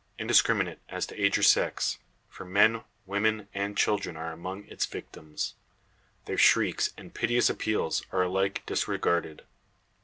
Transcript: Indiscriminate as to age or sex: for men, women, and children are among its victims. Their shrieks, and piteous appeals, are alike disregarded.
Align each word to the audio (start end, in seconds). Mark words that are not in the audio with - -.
Indiscriminate 0.17 0.79
as 0.89 1.05
to 1.05 1.21
age 1.21 1.37
or 1.37 1.43
sex: 1.43 1.99
for 2.27 2.43
men, 2.43 2.83
women, 3.05 3.47
and 3.53 3.77
children 3.77 4.17
are 4.17 4.31
among 4.33 4.65
its 4.65 4.87
victims. 4.87 5.53
Their 6.25 6.39
shrieks, 6.39 6.91
and 6.97 7.13
piteous 7.13 7.51
appeals, 7.51 8.01
are 8.11 8.23
alike 8.23 8.63
disregarded. 8.65 9.43